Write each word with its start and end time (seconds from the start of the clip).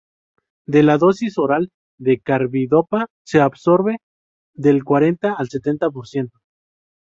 De 0.75 0.81
la 0.81 0.93
dosis 1.01 1.35
oral 1.43 1.69
de 1.99 2.19
carbidopa 2.19 3.05
se 3.23 3.39
absorbe 3.39 3.97
del 4.55 4.83
cuarenta 4.83 5.35
al 5.37 5.47
setenta 5.49 5.91
por 5.91 6.07
ciento. 6.07 6.39